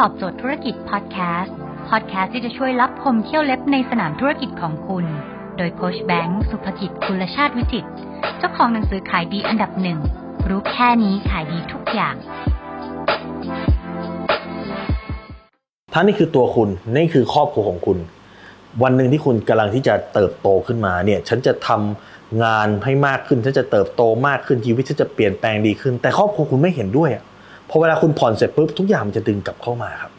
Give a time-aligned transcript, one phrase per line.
[0.00, 1.54] ตอบโจทย์ธุรกิจพอดแคสต์
[1.88, 5.04] พอดแคสต์ที่จะช่วยรับพมเที่ยวเล็บในสนามธุรกิจของคุณ
[5.56, 7.86] โดยโคชแบงค์สุภกิจคุณชาติวิจิต
[8.38, 9.98] เจ้าของหนังสือขายดีอันดับหนึ่ง
[10.48, 12.14] รู้แค่นี้ขายดีทุกอย่าง
[15.92, 17.98] ถ้านี่คือตัวคุณนี่คือครอบครัวของคุณ
[18.82, 27.24] วันหนึ่งที่คุณกำลังที่จะเติบโตขึ้นมาเนี่ย ฉันจะทำงานให้มากขึ้นฉันจะเติบโตมากขึ้นชีวิตฉันจะเปลี่ยนแปลงดีขึ้น แต่ครอบครัวคุณไม่เห็นด้วยอะ
[27.70, 30.12] พอเวลาคุณผ่อนเสร็จปุ๊บทุกอย่างมันจะดึงกลับเข้ามาครับ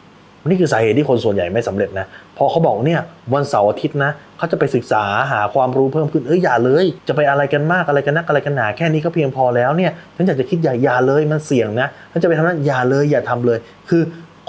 [0.48, 2.06] นี่คือสาเหตุที่คนส่วนใหญ่ไม่สำเร็จนะ
[2.36, 3.00] พอเขาบอกเนี่ย
[3.34, 14.02] วันเสาร์อาทิตย์นะเขาจะไปศึกษาหาความรู้เพิ่มขึ้นเอ้ยอย่าเลย จะไปอะไรกันมากอะไรกันนักอะไรกันหนาแค่นี้ก็เพียงพอแล้วเนี่ยฉันอยากจะคิดอย่าอย่าเลยมันเสี่ยงนะฉันจะไปทำนั้นอย่าเลยอย่าทำเลย คือ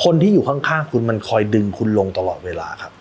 [0.03, 2.91] คนที่อยู่ข้างๆคุณมันคอยดึงคุณลงตลอดเวลาครับ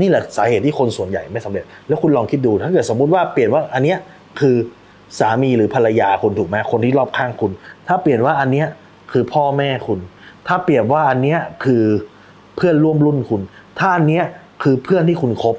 [0.00, 3.98] นี่แหละสาเหตุที่คนส่วนใหญ่ไม่สำเร็จ แล้วคุณลองคิดดูถ้าเกิดสมมุติว่าเปลี่ยนว่าอันเนี้ย
[4.40, 4.56] คือ
[5.18, 7.50] สามีหรือภรรยาคุณถูกไหมคนที่รอบข้างคุณ
[7.88, 8.66] ถ้าเปรียบว่าอันเนี้ย
[9.12, 10.00] คือพ่อแม่คุณ
[10.46, 11.82] ถ้าเปรียบว่าอันเนี้ยคือ
[12.56, 13.42] เพื่อนร่วมรุ่นคุณ
[13.78, 14.24] ถ้าอันเนี้ย
[14.62, 15.56] คือเพื่อนที่คุณคบ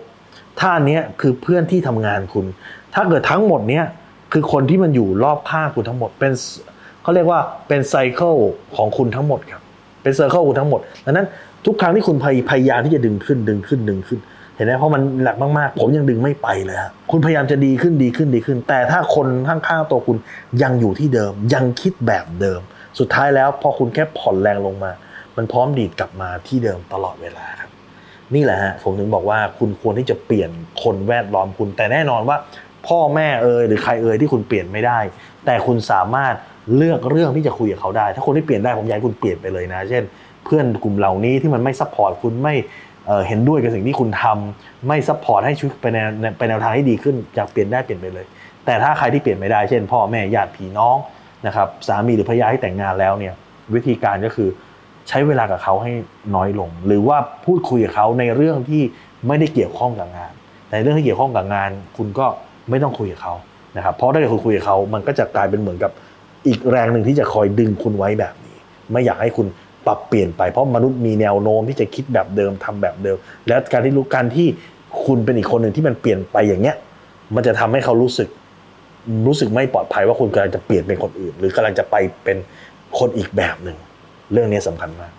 [0.59, 2.45] ถ้าอันเนี้ยคือเพื่อนที่ทำงานคุณ
[2.93, 3.85] ถ้าเกิดทั้งหมดเนี้ย
[4.33, 6.31] คือคนที่มันอยู่รอบข้างคุณทั้งหมด เป็น
[7.01, 8.35] เขาเรียกว่าเป็น cycle
[8.75, 9.61] ของคุณทั้งหมดครับ
[10.03, 11.27] เป็น circle คุณทั้งหมดดังนั้น
[11.65, 12.17] ทุกครั้งที่คุณ
[12.49, 14.19] พยายามที่จะดึงขึ้นดึงขึ้นดึงขึ้น
[14.55, 20.17] เห็นไหมเพราะมันหนักมากๆ ผมยังดึงไม่ไปเลยฮะคุณพยายามจะดีขึ้นดีขึ้นดีขึ้น แต่ถ้าคนข้างๆตัวคุณ
[20.63, 22.61] ยังอยู่ที่เดิม ยังคิดแบบเดิม
[22.99, 24.91] สุดท้ายแล้วพอคุณแค่ผ่อนแรงลงมา
[25.37, 27.71] มันพร้อมดีดกลับมาที่เดิมตลอดเวลาครับ
[28.35, 30.49] นี่แหละฮะผมถึงบอกว่าคุณควรที่จะเปลี่ยน
[30.83, 32.37] คนแวดล้อมคุณ แต่แน่นอนว่า
[32.87, 34.99] พ่อแม่เอ่ยหรือใครเอ่ยที่คุณเปลี่ยนไม่ได้
[35.45, 36.33] แต่คุณสามารถ
[36.75, 40.03] เลือกเรื่องที่จะคุยกับเขาได้ ถ้าคนที่เปลี่ยนได้ผมอยากคุณเปลี่ยนไปเลยนะ เช่น
[40.45, 42.55] เพื่อนกลุ่มเหล่านี้ที่มันไม่ support คุณไม่
[43.27, 45.97] เห็นด้วยกับสิ่งที่คุณทำไม่ support ให้ชีวิตไปใน
[46.37, 48.25] ไปแนวทางที่ดีขึ้นอยากเปลี่ยนได้เปลี่ยนไปเลย
[48.65, 50.97] แต่ถ้าใครที่เปลี่ยนไม่ได้เช่น พ่อแม่ญาติพี่น้อง
[51.45, 53.33] นะครับสามีหรือภรรยาที่แต่งงานแล้วเนี่ย
[53.75, 54.49] วิธีการก็คือ
[55.07, 55.91] ใช้เวลากับเขาให้
[56.35, 58.83] น้อยลง หรือว่าพูดคุยกับเขาในเรื่องที่
[59.27, 60.33] ไม่ได้เกี่ยวข้องกับงาน
[60.69, 62.25] แต่เรื่องที่เกี่ยวข้องกับงาน คุณก็
[62.69, 63.33] ไม่ต้องคุยกับเขา
[63.77, 65.91] นะครับเพราะถ้าเกิดคุณคุยกับเขามันก็จะกลายเป็นเหมือนกับ
[66.47, 68.55] อีกแรงหนึ่งที่จะคอยดึงคุณไว้แบบนี้
[68.91, 69.47] ไม่อยากให้คุณ
[69.85, 73.17] ปรับเปลี่ยนไปเพราะมนุษย์มีแนวโน้มที่จะคิดแบบเดิมทำแบบเดิม
[73.47, 74.47] แล้วการที่รู้การที่
[75.05, 76.75] คุณเป็นอีกคนหนึ่งที่มันเปลี่ยนไปอย่างเงี้ย
[77.35, 78.29] มันจะทำให้เขารู้สึก
[79.27, 82.37] รู้สึกไม่ปลอดภัยว่าคุณกำลังจะเปลี่ยนเป็นคนอื่น หรือกำลังจะไปเป็น
[82.99, 83.77] คนอีกแบบหนึ่ง
[84.33, 85.11] เรื่องนี้สำคัญมาก